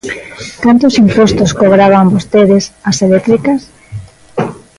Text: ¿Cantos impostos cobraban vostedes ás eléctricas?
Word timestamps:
¿Cantos 0.63 0.97
impostos 1.03 1.51
cobraban 1.61 2.11
vostedes 2.13 2.63
ás 2.89 2.97
eléctricas? 3.07 3.61